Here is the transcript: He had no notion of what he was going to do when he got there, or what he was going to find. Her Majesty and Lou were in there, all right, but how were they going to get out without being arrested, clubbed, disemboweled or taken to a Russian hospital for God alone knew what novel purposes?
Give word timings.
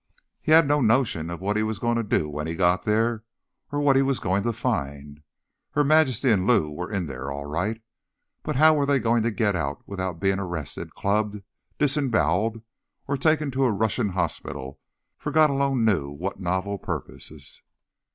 He 0.41 0.51
had 0.51 0.67
no 0.67 0.81
notion 0.81 1.29
of 1.29 1.41
what 1.41 1.55
he 1.55 1.61
was 1.61 1.77
going 1.77 1.95
to 1.95 2.01
do 2.03 2.27
when 2.27 2.47
he 2.47 2.55
got 2.55 2.85
there, 2.85 3.23
or 3.71 3.79
what 3.79 3.95
he 3.95 4.01
was 4.01 4.17
going 4.17 4.41
to 4.41 4.51
find. 4.51 5.21
Her 5.73 5.83
Majesty 5.83 6.31
and 6.31 6.47
Lou 6.47 6.71
were 6.71 6.91
in 6.91 7.05
there, 7.05 7.31
all 7.31 7.45
right, 7.45 7.79
but 8.41 8.55
how 8.55 8.73
were 8.73 8.87
they 8.87 8.97
going 8.97 9.21
to 9.21 9.29
get 9.29 9.55
out 9.55 9.83
without 9.85 10.19
being 10.19 10.39
arrested, 10.39 10.95
clubbed, 10.95 11.43
disemboweled 11.77 12.63
or 13.07 13.15
taken 13.15 13.51
to 13.51 13.65
a 13.65 13.71
Russian 13.71 14.09
hospital 14.09 14.79
for 15.19 15.31
God 15.31 15.51
alone 15.51 15.85
knew 15.85 16.09
what 16.09 16.39
novel 16.41 16.79
purposes? 16.79 17.61